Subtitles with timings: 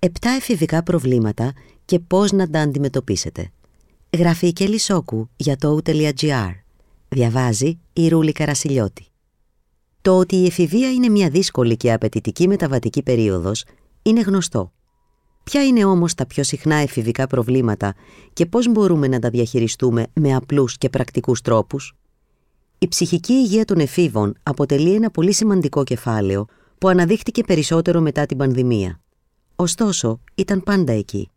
[0.00, 1.52] 7 εφηβικά προβλήματα
[1.84, 3.50] και πώς να τα αντιμετωπίσετε.
[4.16, 6.50] Γράφει η Κέλλη Σόκου για το o.gr.
[7.08, 9.06] Διαβάζει η Ρούλη Καρασιλιώτη.
[10.02, 13.64] Το ότι η εφηβεία είναι μια δύσκολη και απαιτητική μεταβατική περίοδος
[14.02, 14.72] είναι γνωστό.
[15.44, 17.94] Ποια είναι όμως τα πιο συχνά εφηβικά προβλήματα
[18.32, 21.96] και πώς μπορούμε να τα διαχειριστούμε με απλούς και πρακτικούς τρόπους;
[22.78, 26.46] Η ψυχική υγεία των εφήβων αποτελεί ένα πολύ σημαντικό κεφάλαιο
[26.78, 29.00] που αναδείχτηκε περισσότερο μετά την πανδημία.
[29.60, 31.30] Ωστόσο, ήταν πάντα εκεί.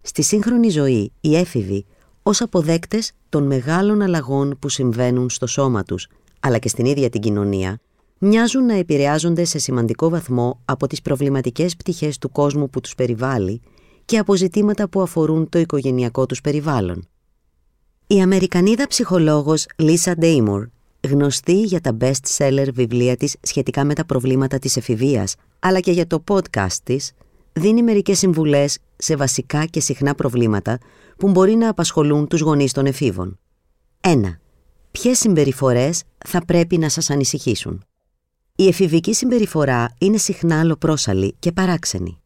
[0.00, 1.86] Στη σύγχρονη ζωή, οι έφηβοι,
[2.22, 6.08] ως αποδέκτες των μεγάλων αλλαγών που συμβαίνουν στο σώμα τους,
[6.40, 7.80] αλλά και στην ίδια την κοινωνία,
[8.18, 13.60] μοιάζουν να επηρεάζονται σε σημαντικό βαθμό από τις προβληματικές πτυχές του κόσμου που τους περιβάλλει
[14.04, 17.08] και από ζητήματα που αφορούν το οικογενειακό τους περιβάλλον.
[18.06, 20.68] Η Αμερικανίδα ψυχολόγος Λίσα Ντέιμορ,
[21.08, 26.06] γνωστή για τα best-seller βιβλία της σχετικά με τα προβλήματα της εφηβείας, αλλά και για
[26.06, 27.12] το podcast της,
[27.58, 30.78] δίνει μερικές συμβουλές σε βασικά και συχνά προβλήματα
[31.16, 33.38] που μπορεί να απασχολούν τους γονείς των εφήβων.
[34.00, 34.38] 1.
[34.90, 37.84] Ποιες συμπεριφορές θα πρέπει να σας ανησυχήσουν;
[38.56, 42.18] Η εφηβική συμπεριφορά είναι συχνά αλλοπρόσαλη και παράξενη.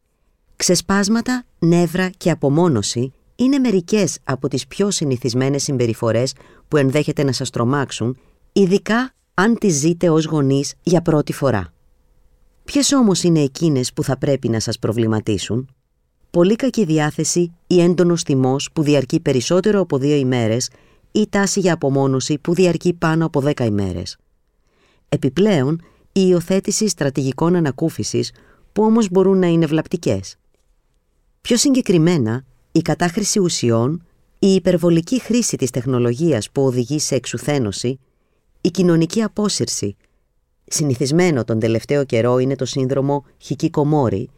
[0.55, 6.33] Ξεσπάσματα, νεύρα και απομόνωση είναι μερικές από τις πιο συνηθισμένες συμπεριφορές
[6.67, 8.17] που ενδέχεται να σας τρομάξουν,
[8.53, 11.73] ειδικά αν τις ζείτε ως γονείς για πρώτη φορά.
[12.63, 15.69] Ποιες όμως είναι εκείνες που θα πρέπει να σας προβληματίσουν;
[16.31, 20.69] Πολύ κακή διάθεση ή έντονος θυμός που διαρκεί περισσότερο από δύο ημέρες
[21.11, 24.17] ή τάση για απομόνωση που διαρκεί πάνω από δέκα ημέρες.
[25.09, 28.31] Επιπλέον, η υιοθέτηση στρατηγικών ανακούφισης
[28.73, 30.35] που όμως μπορούν να είναι βλαπτικές.
[31.41, 34.05] Πιο συγκεκριμένα, η κατάχρηση ουσιών,
[34.39, 37.99] η υπερβολική χρήση της τεχνολογίας που οδηγεί σε εξουθένωση,
[38.61, 39.95] η κοινωνική απόσυρση,
[40.65, 44.29] συνηθισμένο τον τελευταίο καιρό είναι το σύνδρομο Χικίκομόρη,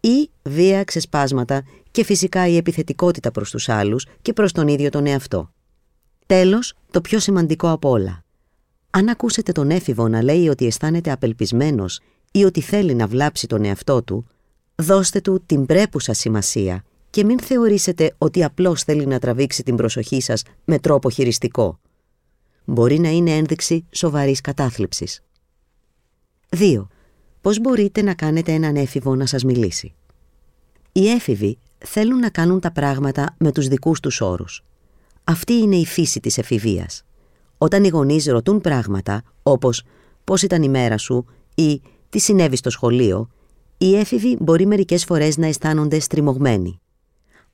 [0.00, 5.06] ή βία ξεσπάσματα και φυσικά η επιθετικότητα προς τους άλλους και προς τον ίδιο τον
[5.06, 5.52] εαυτό.
[6.26, 8.24] Τέλος, το πιο σημαντικό από όλα.
[8.90, 12.00] Αν ακούσετε τον έφηβο να λέει ότι αισθάνεται απελπισμένος
[12.32, 14.26] ή ότι θέλει να βλάψει τον εαυτό του,
[14.74, 20.20] δώστε του την πρέπουσα σημασία και μην θεωρήσετε ότι απλώς θέλει να τραβήξει την προσοχή
[20.20, 21.80] σας με τρόπο χειριστικό.
[22.64, 25.22] Μπορεί να είναι ένδειξη σοβαρής κατάθλιψης.
[26.56, 26.86] 2.
[27.40, 29.94] Πώς μπορείτε να κάνετε έναν έφηβο να σας μιλήσει;
[30.92, 34.64] Οι έφηβοι θέλουν να κάνουν τα πράγματα με τους δικούς τους όρους.
[35.24, 37.04] Αυτή είναι η φύση της εφηβείας.
[37.58, 39.82] Όταν οι γονείς ρωτούν πράγματα όπως
[40.24, 43.30] «Πώς ήταν η μέρα σου» ή «Τι συνέβη στο σχολείο»,
[43.78, 46.80] οι έφηβοι μπορεί μερικές φορές να αισθάνονται στριμωγμένοι.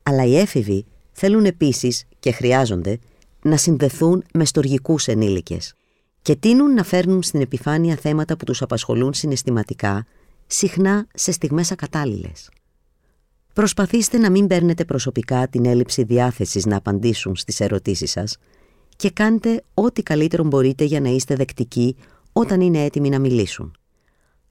[0.02, 2.98] Αλλά οι έφηβοι θέλουν επίσης και χρειάζονται
[3.42, 5.75] να συνδεθούν με στοργικούς ενήλικες
[6.26, 10.06] και τείνουν να φέρνουν στην επιφάνεια θέματα που τους απασχολούν συναισθηματικά,
[10.46, 12.50] συχνά σε στιγμές ακατάλληλες.
[13.52, 18.38] Προσπαθήστε να μην παίρνετε προσωπικά την έλλειψη διάθεσης να απαντήσουν στις ερωτήσεις σας
[18.96, 21.96] και κάντε ό,τι καλύτερο μπορείτε για να είστε δεκτικοί
[22.32, 23.76] όταν είναι έτοιμοι να μιλήσουν.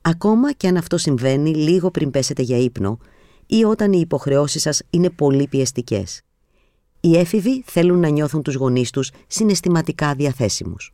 [0.02, 3.00] Ακόμα και αν αυτό συμβαίνει λίγο πριν πέσετε για ύπνο
[3.46, 6.22] ή όταν οι υποχρεώσεις σας είναι πολύ πιεστικές.
[7.00, 10.94] Οι έφηβοι θέλουν να νιώθουν τους γονείς τους συναισθηματικά διαθέσιμους.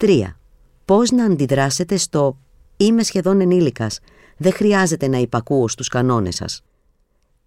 [0.00, 0.22] 3.
[0.84, 2.38] Πώς να αντιδράσετε στο
[2.76, 4.00] «Είμαι σχεδόν ενήλικας,
[4.36, 6.62] δεν χρειάζεται να υπακούω στους κανόνες σας».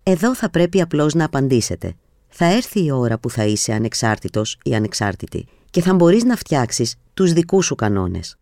[0.03, 1.93] Εδώ θα πρέπει απλώς να απαντήσετε.
[2.27, 6.95] Θα έρθει η ώρα που θα είσαι ανεξάρτητος ή ανεξάρτητη και θα μπορείς να φτιάξεις
[7.13, 8.37] τους δικούς σου κανόνες.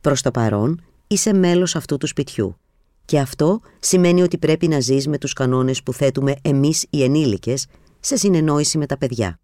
[0.00, 2.56] Προς το παρόν, είσαι μέλος αυτού του σπιτιού.
[3.04, 7.66] Και αυτό σημαίνει ότι πρέπει να ζεις με τους κανόνες που θέτουμε εμείς οι ενήλικες
[8.00, 9.40] σε συνεννόηση με τα παιδιά.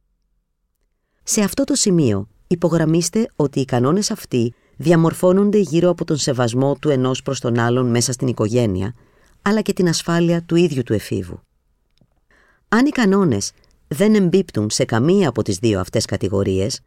[1.23, 6.89] Σε αυτό το σημείο υπογραμμίστε ότι οι κανόνες αυτοί διαμορφώνονται γύρω από τον σεβασμό του
[6.89, 8.95] ενός προς τον άλλον μέσα στην οικογένεια,
[9.43, 11.41] αλλά και την ασφάλεια του ίδιου του εφήβου.
[12.69, 13.53] Αν οι κανόνες
[13.89, 16.81] δεν εμπίπτουν σε καμία από τις δύο αυτές κατηγορίες,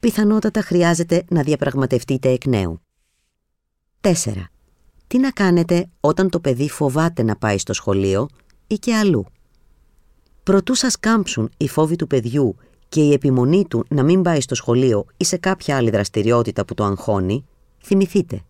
[0.00, 2.80] πιθανότατα χρειάζεται να διαπραγματευτείτε εκ νέου.
[4.00, 4.12] 4.
[5.06, 8.28] Τι να κάνετε όταν το παιδί φοβάται να πάει στο σχολείο
[8.66, 9.26] ή και αλλού;
[10.42, 12.56] Προτού σας κάμψουν οι φόβοι του παιδιού
[12.88, 16.74] και η επιμονή του να μην πάει στο σχολείο ή σε κάποια άλλη δραστηριότητα που
[16.74, 17.44] το αγχώνει,
[17.82, 18.40] θυμηθείτε,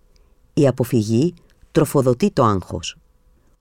[0.55, 1.35] η αποφυγή
[1.73, 2.97] τροφοδοτεί το άγχος.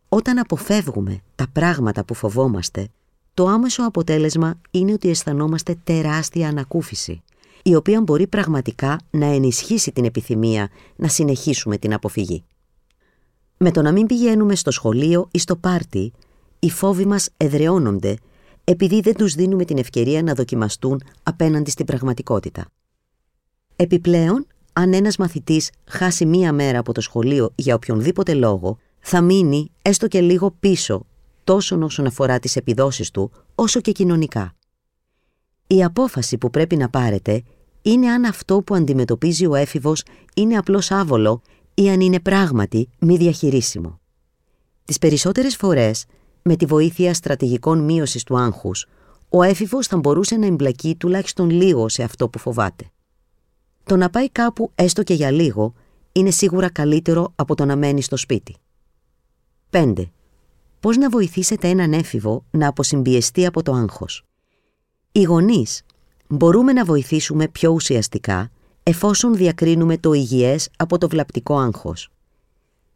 [0.10, 2.88] Όταν αποφεύγουμε τα πράγματα που φοβόμαστε,
[3.34, 7.22] το άμεσο αποτέλεσμα είναι ότι αισθανόμαστε τεράστια ανακούφιση,
[7.64, 12.44] η οποία μπορεί πραγματικά να ενισχύσει την επιθυμία να συνεχίσουμε την αποφυγή.
[13.58, 16.12] Με το να μην πηγαίνουμε στο σχολείο ή στο πάρτι,
[16.60, 18.18] οι φόβοι μας εδραιώνονται
[18.70, 22.66] επειδή δεν τους δίνουμε την ευκαιρία να δοκιμαστούν απέναντι στην πραγματικότητα.
[23.76, 29.72] Επιπλέον, αν ένας μαθητής χάσει μία μέρα από το σχολείο για οποιονδήποτε λόγο, θα μείνει
[29.82, 31.06] έστω και λίγο πίσω
[31.44, 34.56] τόσο όσον αφορά τις επιδόσεις του, όσο και κοινωνικά.
[35.68, 37.44] Η απόφαση που πρέπει να πάρετε
[37.82, 40.04] είναι αν αυτό που αντιμετωπίζει ο έφηβος
[40.36, 41.42] είναι απλώς άβολο
[41.74, 44.00] ή αν είναι πράγματι μη διαχειρίσιμο.
[44.86, 46.06] Τις περισσότερες φορές,
[46.48, 48.86] με τη βοήθεια στρατηγικών μείωσης του άγχους,
[49.30, 52.92] ο έφηβος θα μπορούσε να εμπλακεί τουλάχιστον λίγο σε αυτό που φοβάται.
[53.84, 55.74] Το να πάει κάπου έστω και για λίγο
[56.12, 58.56] είναι σίγουρα καλύτερο από το να μένει στο σπίτι.
[59.72, 59.94] 5.
[60.80, 64.26] Πώς να βοηθήσετε έναν έφηβο να αποσυμπιεστεί από το άγχος;
[65.12, 65.82] Οι γονείς
[66.28, 68.52] μπορούμε να βοηθήσουμε πιο ουσιαστικά
[68.84, 72.10] εφόσον διακρίνουμε το υγιές από το βλαπτικό άγχος.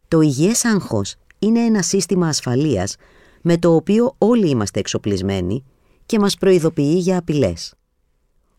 [0.07, 2.95] Το υγιές άγχος είναι ένα σύστημα ασφαλείας
[3.41, 5.63] με το οποίο όλοι είμαστε εξοπλισμένοι
[6.05, 7.73] και μας προειδοποιεί για απειλές.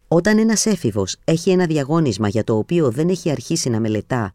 [0.09, 4.33] Όταν ένας έφηβος έχει ένα διαγώνισμα για το οποίο δεν έχει αρχίσει να μελετά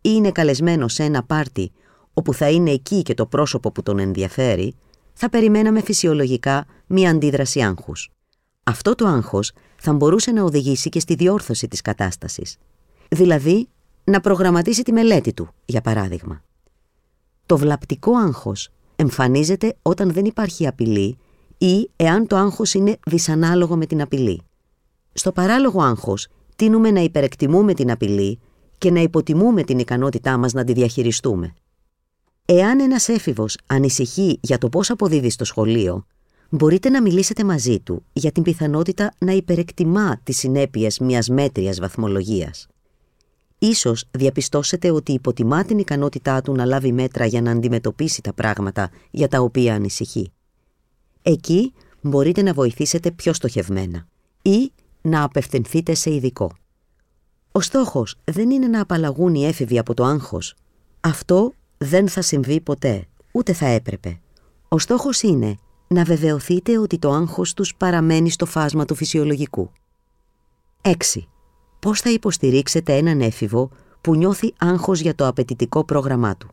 [0.00, 1.72] ή είναι καλεσμένος σε ένα πάρτι
[2.14, 4.74] όπου θα είναι εκεί και το πρόσωπο που τον ενδιαφέρει,
[5.12, 8.10] θα περιμέναμε φυσιολογικά μία αντίδραση άγχους.
[8.62, 12.56] Αυτό το άγχος θα μπορούσε να οδηγήσει και στη διόρθωση της κατάστασης.
[13.08, 13.68] Δηλαδή,
[14.04, 16.42] να προγραμματίσει τη μελέτη του, για παράδειγμα.
[17.46, 21.16] Το βλαπτικό άγχος εμφανίζεται όταν δεν υπάρχει απειλή
[21.58, 24.42] ή εάν το άγχος είναι δυσανάλογο με την απειλή.
[25.12, 28.38] Στο παράλογο άγχος τίνουμε να υπερεκτιμούμε την απειλή
[28.78, 31.54] και να υποτιμούμε την ικανότητά μας να τη διαχειριστούμε.
[32.44, 36.06] Εάν ένας έφηβος ανησυχεί για το πώς αποδίδει στο σχολείο,
[36.50, 42.66] μπορείτε να μιλήσετε μαζί του για την πιθανότητα να υπερεκτιμά τις συνέπειες μιας μέτριας βαθμολογίας.
[43.68, 48.90] Ίσως διαπιστώσετε ότι υποτιμά την ικανότητά του να λάβει μέτρα για να αντιμετωπίσει τα πράγματα
[49.10, 50.32] για τα οποία ανησυχεί.
[51.22, 54.06] Εκεί μπορείτε να βοηθήσετε πιο στοχευμένα
[54.42, 54.72] ή
[55.02, 56.56] να απευθυνθείτε σε ειδικό.
[57.52, 60.54] Ο στόχος δεν είναι να απαλλαγούν οι έφηβοι από το άγχος.
[61.00, 64.20] Αυτό δεν θα συμβεί ποτέ, ούτε θα έπρεπε.
[64.68, 65.56] Ο στόχος είναι
[65.88, 69.70] να βεβαιωθείτε ότι το άγχος τους παραμένει στο φάσμα του φυσιολογικού.
[70.82, 70.94] 6.
[71.78, 73.70] Πώς θα υποστηρίξετε έναν έφηβο
[74.00, 76.50] που νιώθει άγχος για το απαιτητικό πρόγραμμά του;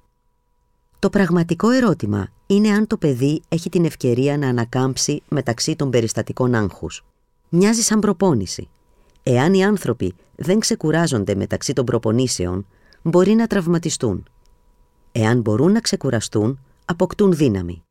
[1.00, 6.56] Το πραγματικό ερώτημα είναι αν το παιδί έχει την ευκαιρία να ανακάμψει μεταξύ των περιστατικών
[6.56, 7.06] άγχους.
[7.50, 8.70] Μοιάζει σαν προπόνηση.
[9.24, 12.68] Εάν οι άνθρωποι δεν ξεκουράζονται μεταξύ των προπονήσεων,
[13.02, 14.24] μπορεί να τραυματιστούν.
[15.12, 17.84] Εάν μπορούν να ξεκουραστούν, αποκτούν δύναμη.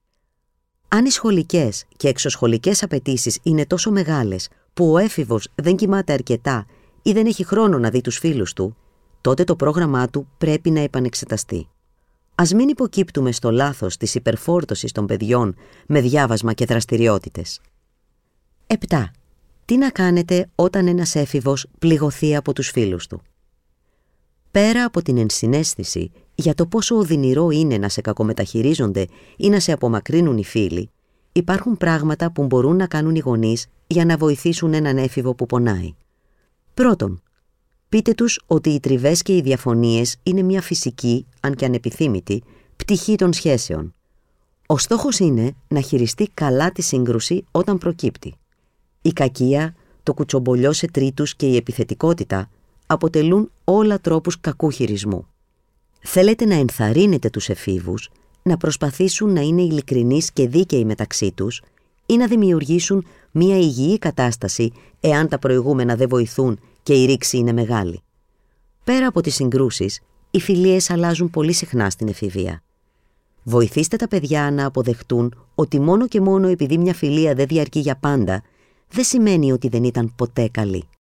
[0.88, 6.66] Αν οι σχολικές και εξωσχολικές απαιτήσεις είναι τόσο μεγάλες που ο έφηβος δεν κοιμάται αρκετά
[7.02, 8.76] ή δεν έχει χρόνο να δει τους φίλους του,
[9.20, 11.68] τότε το πρόγραμμά του πρέπει να επανεξεταστεί.
[12.34, 15.54] Ας μην υποκύπτουμε στο λάθος της υπερφόρτωσης των παιδιών
[15.86, 17.60] με διάβασμα και δραστηριότητες.
[18.66, 19.04] 7.
[19.64, 23.22] Τι να κάνετε όταν ένας έφηβος πληγωθεί από τους φίλους του;
[24.50, 29.06] Πέρα από την ενσυναίσθηση για το πόσο οδυνηρό είναι να σε κακομεταχειρίζονται
[29.36, 30.90] ή να σε απομακρύνουν οι φίλοι,
[31.32, 35.94] υπάρχουν πράγματα που μπορούν να κάνουν οι γονείς για να βοηθήσουν έναν έφηβο που πονάει.
[36.74, 37.22] Πρώτον,
[37.88, 42.42] πείτε τους ότι οι τριβές και οι διαφωνίες είναι μια φυσική, αν και ανεπιθύμητη,
[42.76, 43.94] πτυχή των σχέσεων.
[44.66, 48.34] Ο στόχος είναι να χειριστεί καλά τη σύγκρουση όταν προκύπτει.
[49.02, 52.50] Η κακία, το κουτσομπολιό σε τρίτους και η επιθετικότητα
[52.86, 55.26] αποτελούν όλα τρόπους κακού χειρισμού.
[56.00, 58.10] Θέλετε να ενθαρρύνετε τους εφήβους
[58.42, 61.62] να προσπαθήσουν να είναι ειλικρινείς και δίκαιοι μεταξύ τους
[62.06, 67.52] ή να δημιουργήσουν μια υγιή κατάσταση εάν τα προηγούμενα δεν βοηθούν και η ρήξη είναι
[67.52, 68.02] μεγάλη.
[68.84, 72.62] Πέρα από τις συγκρούσεις, οι φιλίες αλλάζουν πολύ συχνά στην εφηβεία.
[73.42, 77.96] Βοηθήστε τα παιδιά να αποδεχτούν ότι μόνο και μόνο επειδή μια φιλία δεν διαρκεί για
[77.96, 78.42] πάντα,
[78.88, 80.84] δεν σημαίνει ότι δεν ήταν ποτέ καλή.